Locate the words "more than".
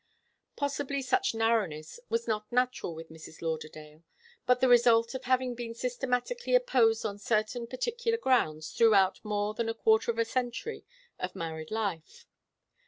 9.23-9.69